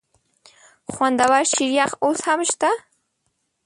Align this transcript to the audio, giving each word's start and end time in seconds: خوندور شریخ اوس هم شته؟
خوندور 0.91 1.43
شریخ 1.53 1.89
اوس 2.03 2.19
هم 2.27 2.39
شته؟ 2.49 2.69